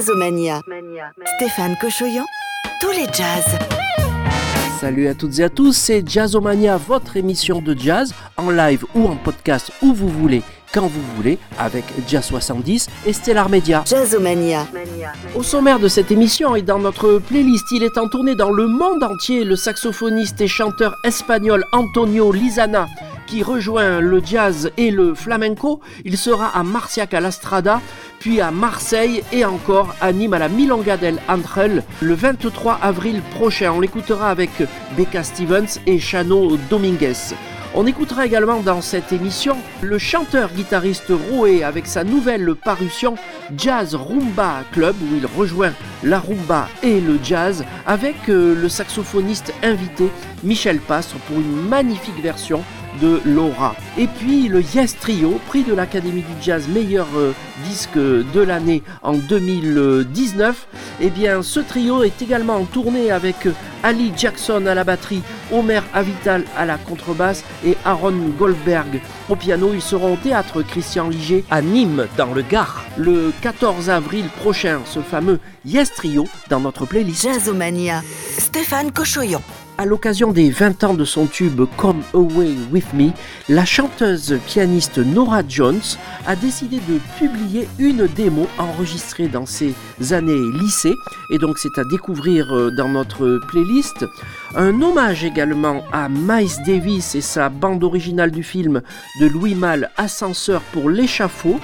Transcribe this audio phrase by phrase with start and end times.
[0.00, 0.62] Jazzomania.
[1.36, 2.24] Stéphane Cochoyan,
[2.80, 3.44] tous les jazz.
[4.80, 9.06] Salut à toutes et à tous, c'est Jazzomania, votre émission de jazz en live ou
[9.06, 10.42] en podcast où vous voulez,
[10.72, 13.82] quand vous voulez, avec Jazz 70 et Stellar Media.
[13.84, 14.66] Jazzomania.
[15.34, 18.68] Au sommaire de cette émission et dans notre playlist, il est en tournée dans le
[18.68, 22.88] monde entier le saxophoniste et chanteur espagnol Antonio Lizana
[23.38, 25.80] rejoint le jazz et le flamenco.
[26.04, 27.80] Il sera à Marciac à l'Astrada,
[28.18, 33.22] puis à Marseille et encore à Nîmes à la Milonga del Angel le 23 avril
[33.34, 33.72] prochain.
[33.72, 34.50] On l'écoutera avec
[34.96, 37.34] Becca Stevens et Chano Dominguez.
[37.72, 43.14] On écoutera également dans cette émission le chanteur-guitariste Roé avec sa nouvelle parution
[43.56, 45.72] Jazz Rumba Club où il rejoint
[46.02, 50.10] la rumba et le jazz avec euh, le saxophoniste invité
[50.42, 52.64] Michel Pastre pour une magnifique version
[53.00, 53.74] de Laura.
[53.98, 57.32] Et puis le Yes Trio, prix de l'Académie du Jazz meilleur euh,
[57.68, 60.66] disque de l'année en 2019.
[61.00, 65.22] Eh bien ce trio est également en tournée avec euh, Ali Jackson à la batterie,
[65.52, 69.70] Omer Avital à la contrebasse et Aaron Goldberg au piano.
[69.72, 74.80] Ils seront au théâtre Christian Liger à Nîmes dans le Gard le 14 avril prochain.
[74.84, 77.22] Ce fameux Yes Trio dans notre playlist.
[77.22, 78.02] Jazzomania.
[78.38, 79.42] Stéphane Cochoyan.
[79.80, 83.12] À l'occasion des 20 ans de son tube Come Away With Me,
[83.48, 85.80] la chanteuse pianiste Nora Jones
[86.26, 89.72] a décidé de publier une démo enregistrée dans ses
[90.10, 90.92] années lycée
[91.30, 94.04] et donc c'est à découvrir euh, dans notre playlist.
[94.54, 98.82] Un hommage également à Miles Davis et sa bande originale du film
[99.18, 101.58] de Louis Malle Ascenseur pour l'échafaud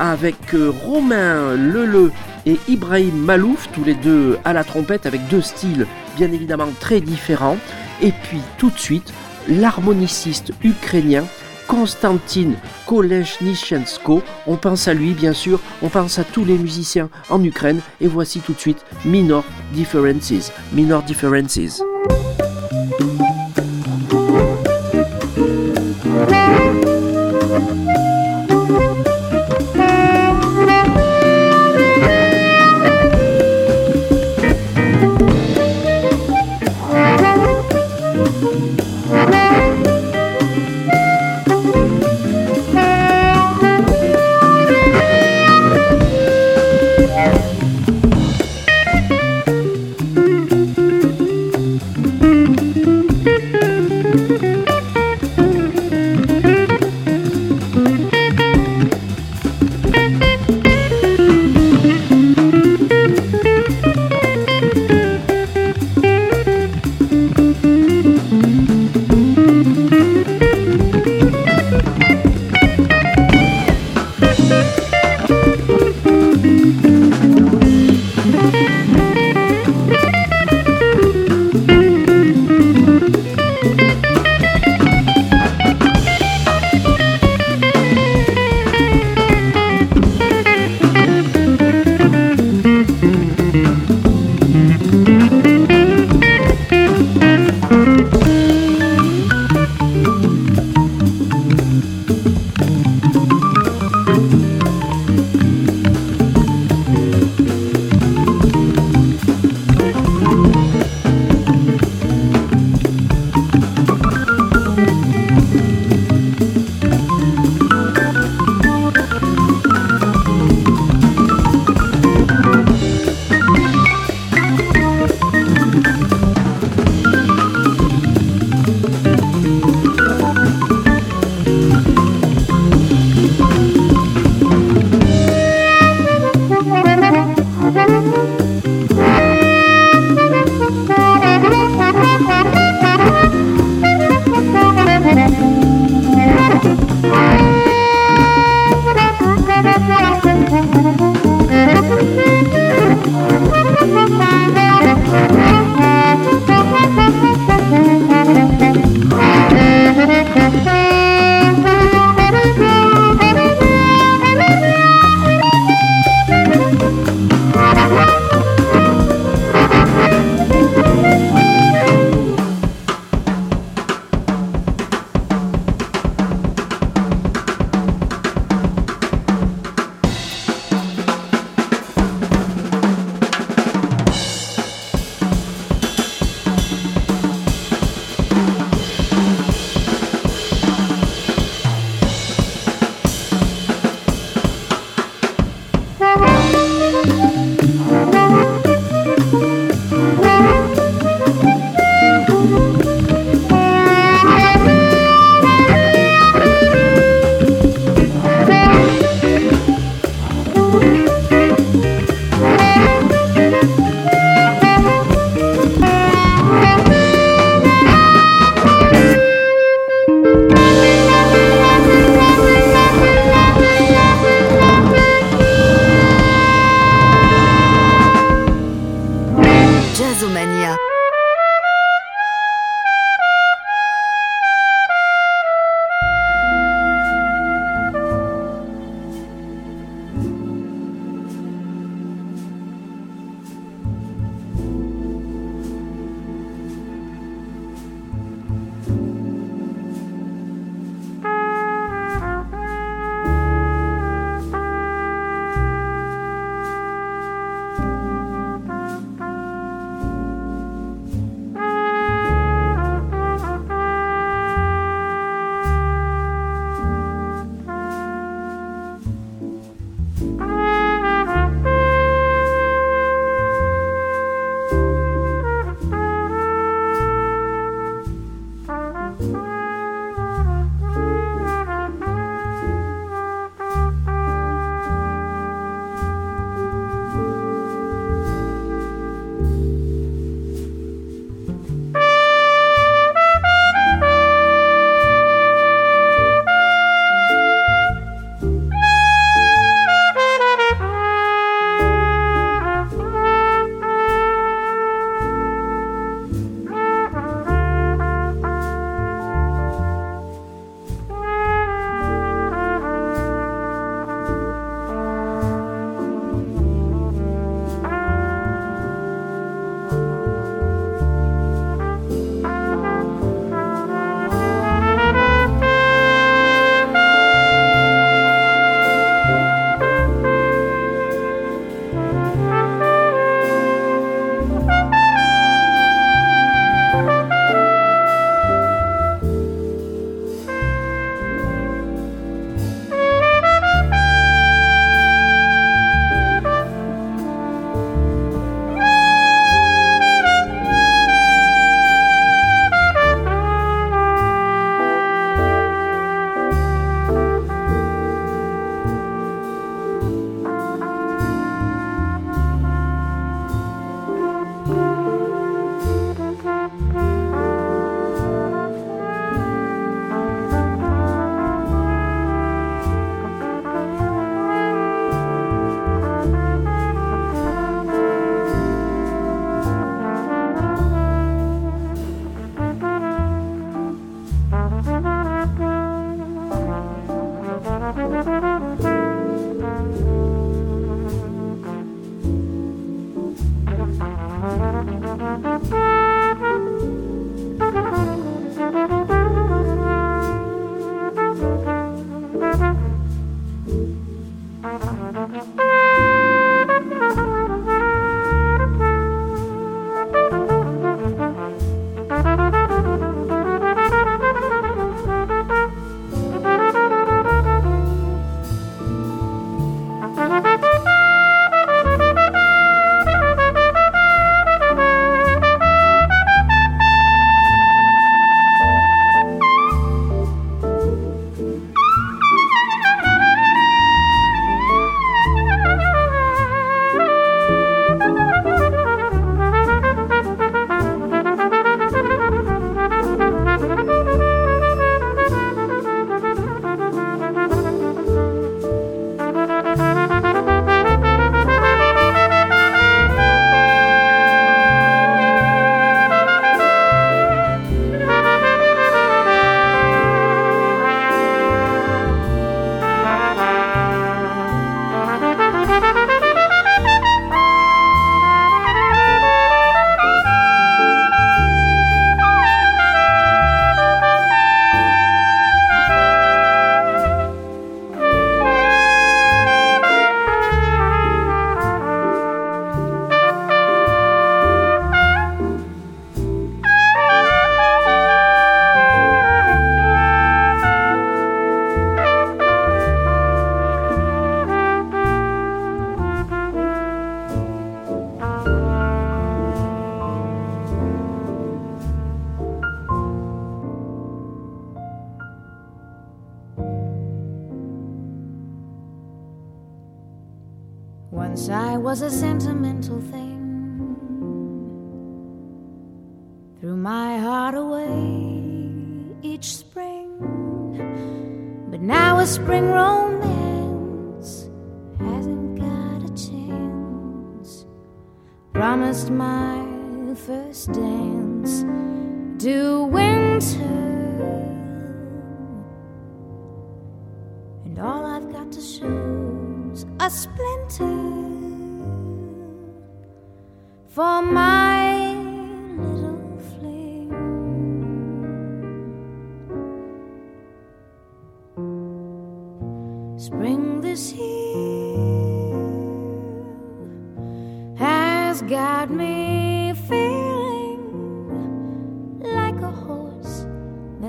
[0.00, 2.10] avec euh, Romain Leleu
[2.44, 7.00] et Ibrahim Malouf, tous les deux à la trompette avec deux styles bien évidemment très
[7.00, 7.56] différents.
[8.00, 9.12] Et puis tout de suite,
[9.48, 11.24] l'harmoniciste ukrainien
[11.66, 12.52] Konstantin
[12.86, 14.22] Kolesnichenko.
[14.46, 17.80] On pense à lui bien sûr, on pense à tous les musiciens en Ukraine.
[18.00, 20.52] Et voici tout de suite Minor Differences.
[20.72, 21.82] Minor Differences.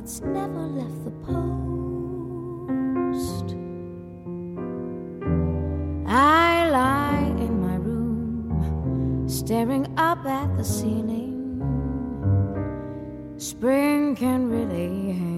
[0.04, 1.56] that's never left the post.
[6.06, 11.62] I lie in my room, staring up at the ceiling.
[13.38, 15.33] Spring can really hang.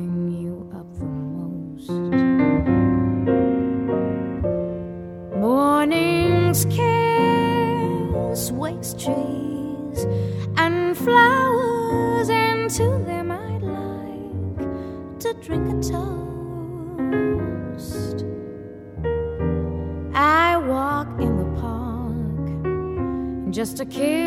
[23.65, 24.24] just a kid.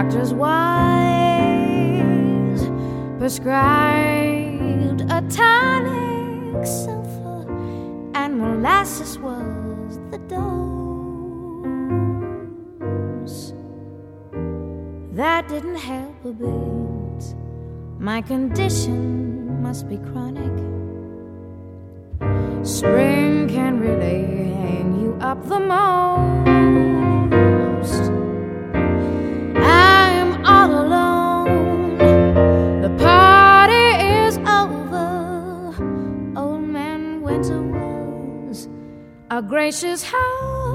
[0.00, 0.62] Doctors' wives
[3.18, 7.44] prescribed a tonic sulfur,
[8.14, 10.40] and molasses was the dose.
[15.12, 17.34] That didn't help a bit.
[17.98, 20.56] My condition must be chronic.
[22.66, 26.39] Spring can really hang you up the most.
[39.70, 40.69] gracious, how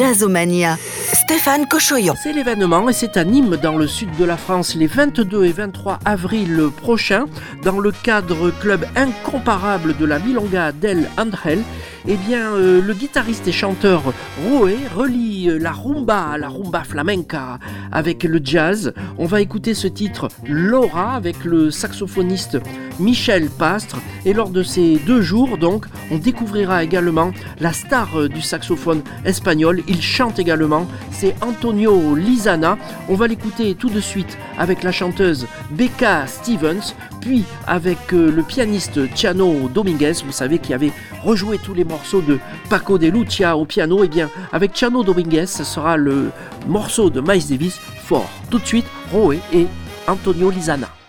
[0.00, 0.78] Jazzomania,
[1.12, 2.14] Stéphane Cochoyon.
[2.22, 5.52] C'est l'événement et c'est à Nîmes dans le sud de la France les 22 et
[5.52, 7.26] 23 avril prochains
[7.62, 11.62] dans le cadre club incomparable de la Milonga del Angel
[12.08, 14.02] eh bien, euh, le guitariste et chanteur
[14.42, 17.58] Roé relie euh, la rumba, la rumba flamenca
[17.92, 18.94] avec le jazz.
[19.18, 22.58] On va écouter ce titre Laura avec le saxophoniste
[23.00, 23.96] Michel Pastre.
[24.24, 29.02] Et lors de ces deux jours, donc, on découvrira également la star euh, du saxophone
[29.24, 29.82] espagnol.
[29.88, 32.78] Il chante également, c'est Antonio Lizana.
[33.08, 39.12] On va l'écouter tout de suite avec la chanteuse Becca Stevens, puis avec le pianiste
[39.14, 40.92] Tiano Dominguez, vous savez, qui avait
[41.22, 42.38] rejoué tous les morceau de
[42.68, 46.30] Paco de Lucia au piano, et eh bien avec Chano Dominguez, ce sera le
[46.66, 48.30] morceau de Miles Davis fort.
[48.50, 49.66] Tout de suite, Roé et
[50.06, 50.99] Antonio Lizana.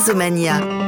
[0.00, 0.79] Jazzomania.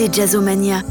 [0.00, 0.82] Écoutez Jazzomania.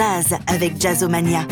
[0.00, 1.46] Jazz avec Jazzomania.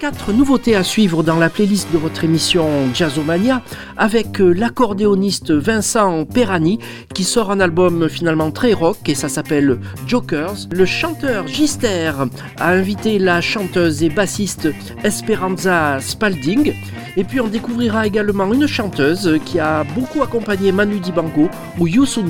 [0.00, 3.60] Quatre nouveautés à suivre dans la playlist de votre émission Jazzomania
[3.98, 6.78] avec euh, l'accordéoniste Vincent Perani
[7.14, 10.68] qui sort un album finalement très rock et ça s'appelle Jokers.
[10.72, 12.12] Le chanteur Gister
[12.56, 14.70] a invité la chanteuse et bassiste
[15.04, 16.72] Esperanza Spalding
[17.18, 22.24] et puis on découvrira également une chanteuse qui a beaucoup accompagné Manu Dibango ou Youssou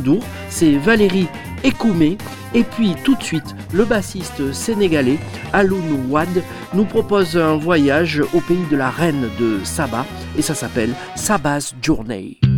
[0.48, 1.28] c'est Valérie
[1.62, 2.16] Ekoumé.
[2.54, 5.18] Et puis tout de suite, le bassiste sénégalais
[5.52, 6.42] Aloun Wad
[6.74, 10.04] nous propose un voyage au pays de la reine de Saba
[10.36, 12.49] et ça s'appelle Saba's Journey.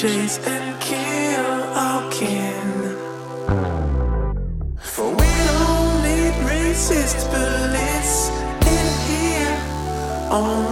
[0.00, 2.96] chase and kill our kin.
[4.80, 8.30] For we don't need racist police
[8.76, 9.58] in here.
[10.30, 10.69] on.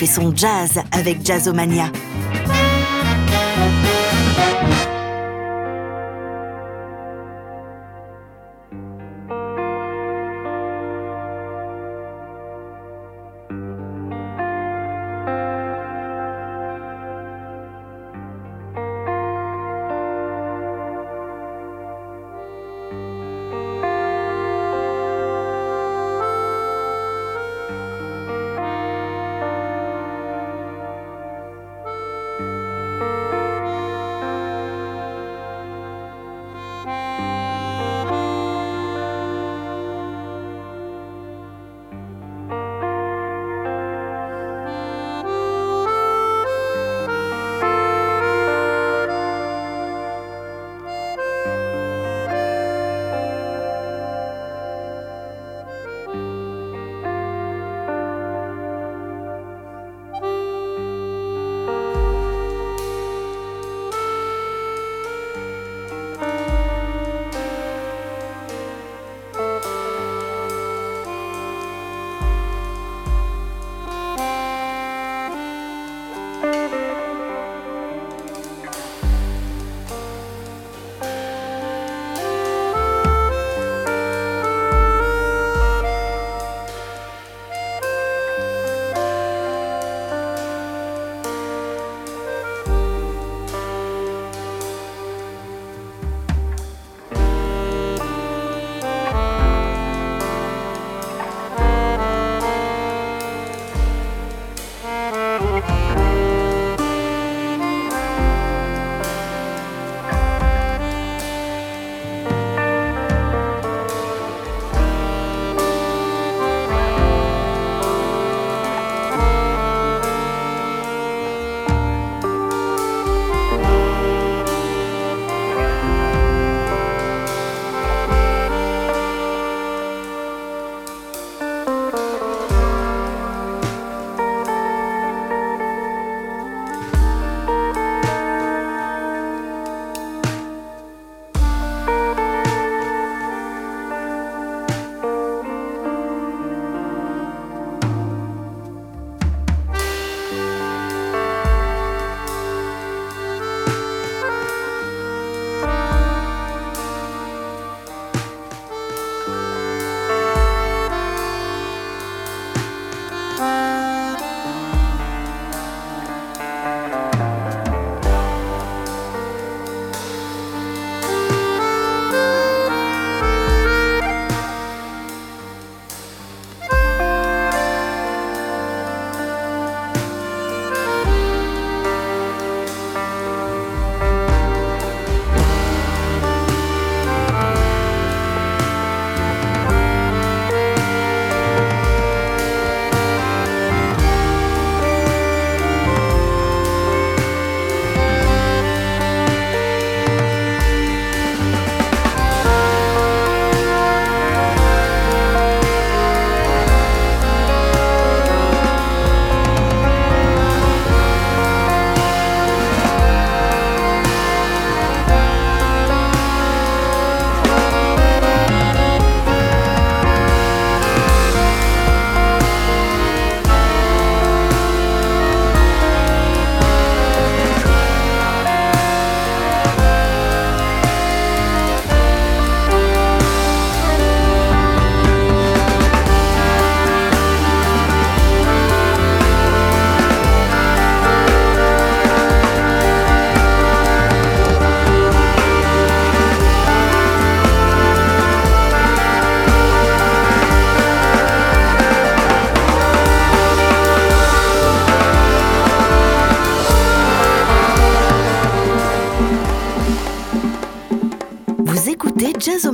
[0.00, 1.92] fait son jazz avec Jazzomania.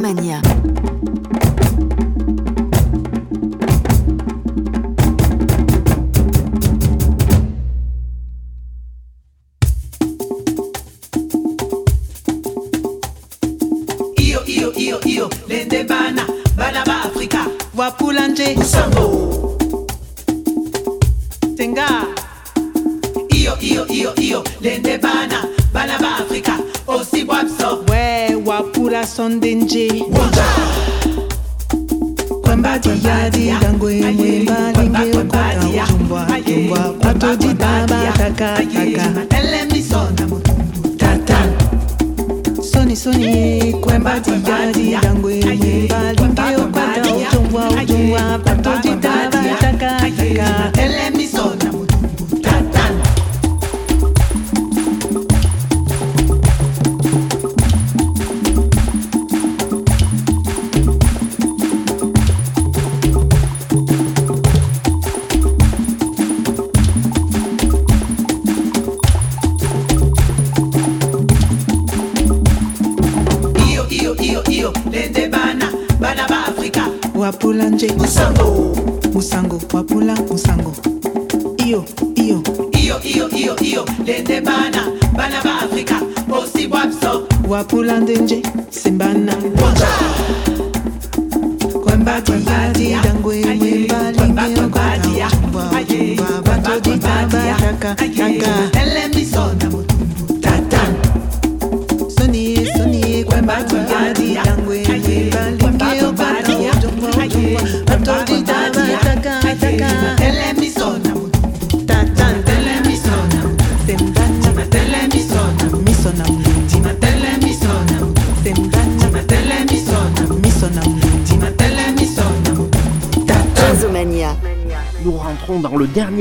[0.07, 0.66] Jazzomania.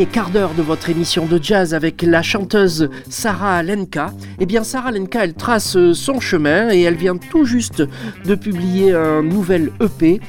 [0.03, 4.11] Quart d'heure de votre émission de jazz avec la chanteuse Sarah Lenka.
[4.39, 7.81] Eh bien, Sarah Lenka, elle trace son chemin et elle vient tout juste
[8.25, 10.19] de publier un nouvel EP.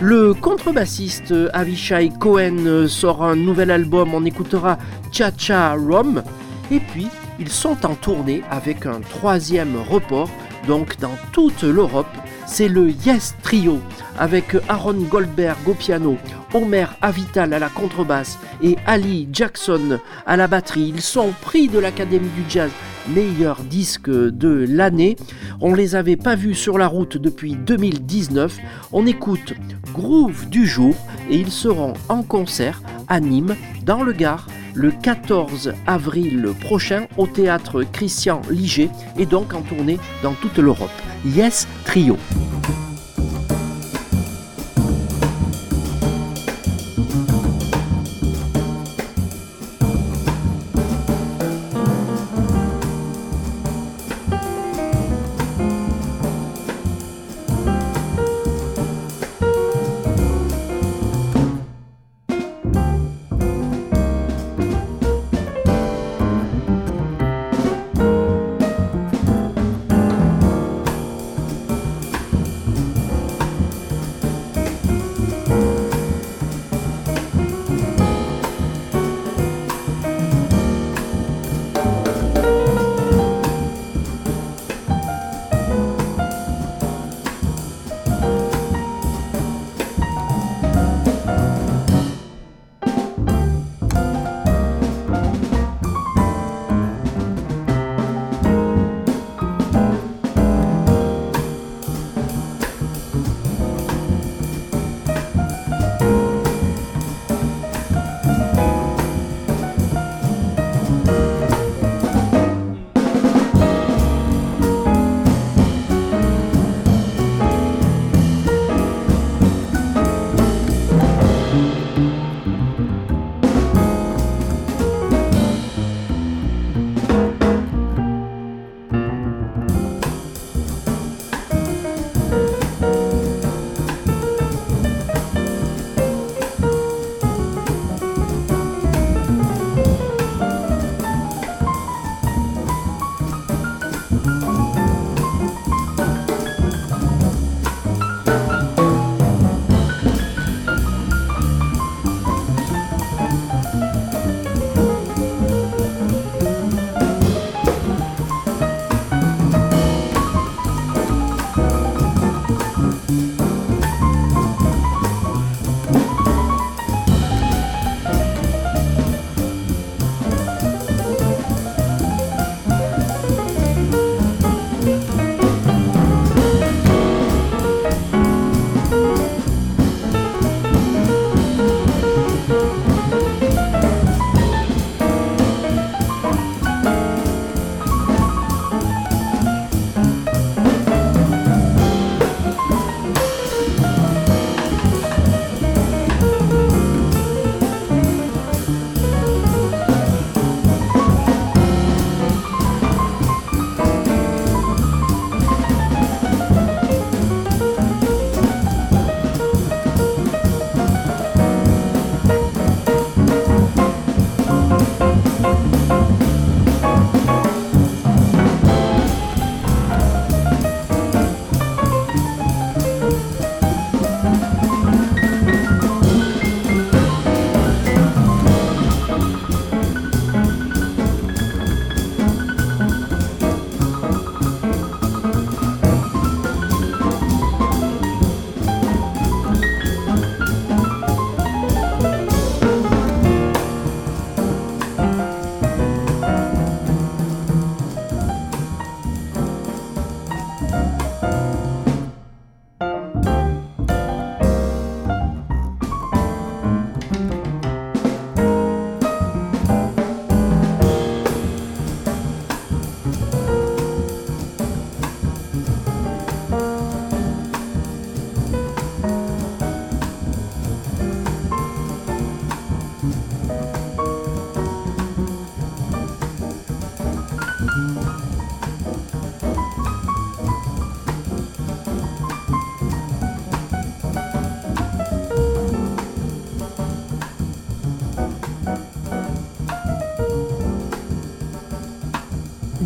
[0.00, 4.78] Le contrebassiste Avishai Cohen sort un nouvel album, on écoutera
[5.10, 6.22] Cha Cha Rom.
[6.70, 7.08] Et puis,
[7.40, 10.30] ils sont en tournée avec un troisième report,
[10.68, 12.06] donc dans toute l'Europe.
[12.46, 13.80] C'est le Yes Trio,
[14.16, 16.16] avec Aaron Goldberg au piano,
[16.54, 20.92] Omer Avital à la contrebasse et Ali Jackson à la batterie.
[20.94, 22.70] Ils sont prix de l'Académie du Jazz,
[23.08, 25.16] meilleur disque de l'année.
[25.60, 28.58] On les avait pas vus sur la route depuis 2019.
[28.92, 29.54] On écoute
[29.92, 30.94] Groove du jour
[31.30, 37.26] et ils seront en concert à Nîmes, dans le Gard, le 14 avril prochain au
[37.26, 40.90] théâtre Christian Liger et donc en tournée dans toute l'Europe.
[41.24, 42.16] Yes Trio.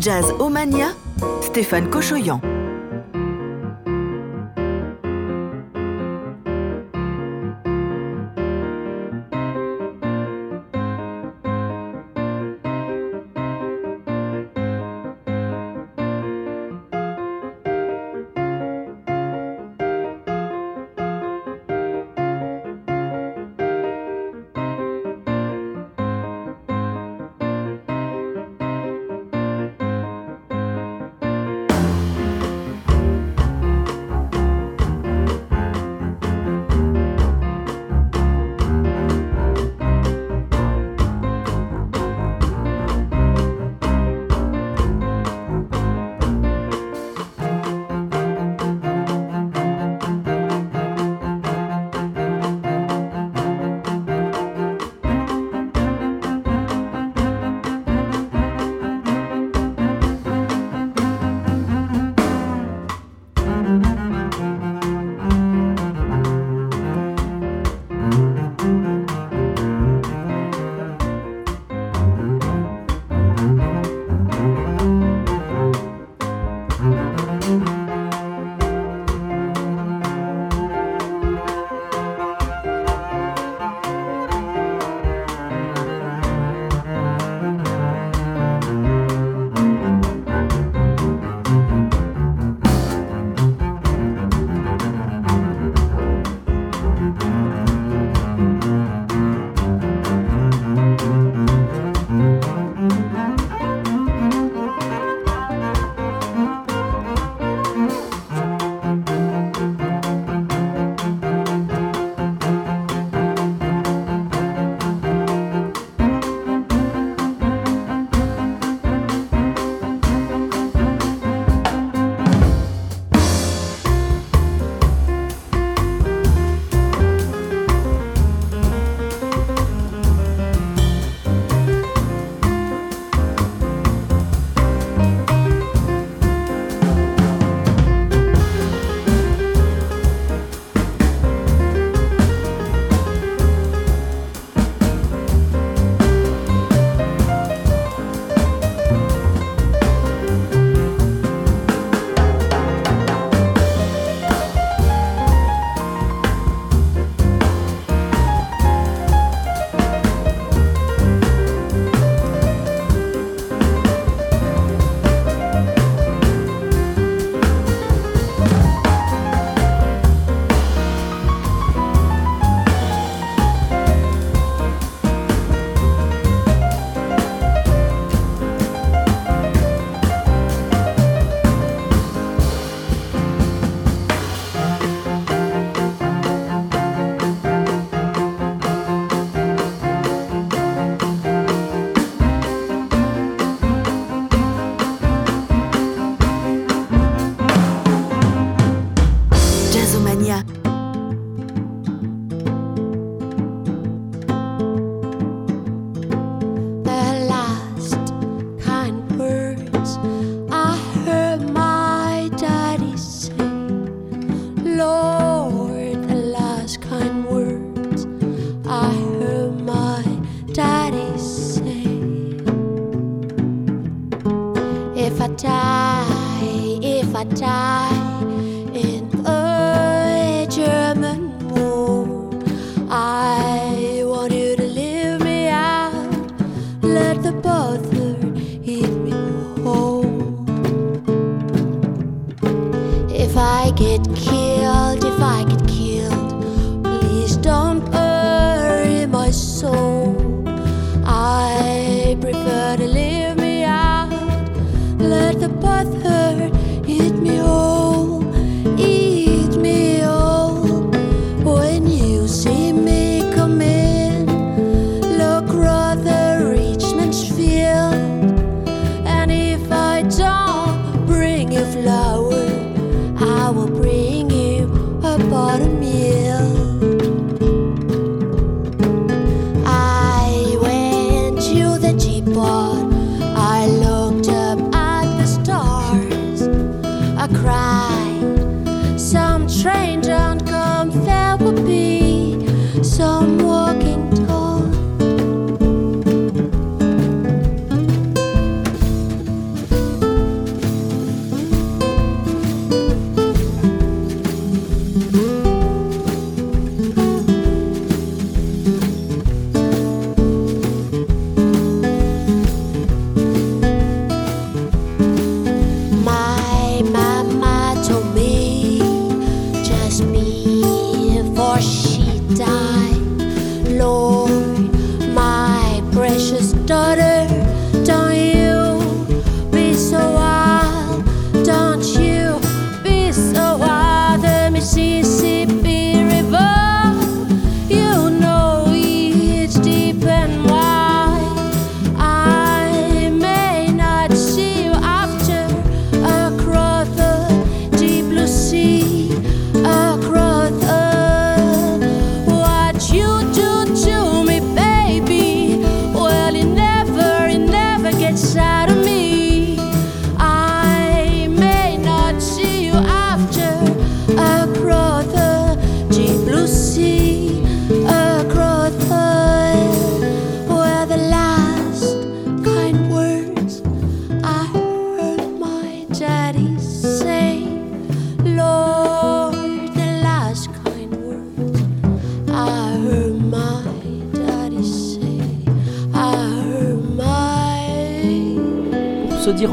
[0.03, 0.97] Jazz Omania,
[1.41, 2.52] Stéphane Cochoyan.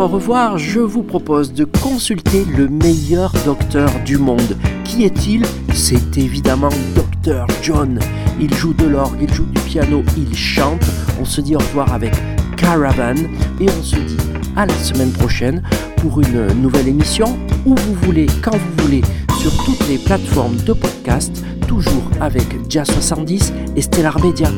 [0.00, 4.56] Au revoir, je vous propose de consulter le meilleur docteur du monde.
[4.82, 5.44] Qui est-il?
[5.74, 7.98] C'est évidemment Dr John.
[8.40, 10.82] Il joue de l'orgue, il joue du piano, il chante.
[11.20, 12.14] On se dit au revoir avec
[12.56, 13.16] Caravan
[13.60, 14.16] et on se dit
[14.56, 15.62] à la semaine prochaine
[15.98, 19.02] pour une nouvelle émission où vous voulez, quand vous voulez,
[19.38, 24.48] sur toutes les plateformes de podcast, toujours avec Jazz 70 et Stellar Media.